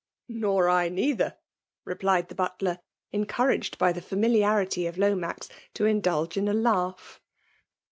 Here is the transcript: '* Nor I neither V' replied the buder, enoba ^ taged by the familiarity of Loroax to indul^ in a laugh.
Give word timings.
'* 0.21 0.25
Nor 0.27 0.67
I 0.67 0.89
neither 0.89 1.29
V' 1.29 1.35
replied 1.85 2.29
the 2.29 2.33
buder, 2.33 2.79
enoba 3.13 3.25
^ 3.25 3.53
taged 3.53 3.77
by 3.77 3.91
the 3.93 4.01
familiarity 4.01 4.87
of 4.87 4.95
Loroax 4.95 5.47
to 5.75 5.83
indul^ 5.83 6.35
in 6.35 6.47
a 6.47 6.53
laugh. 6.53 7.21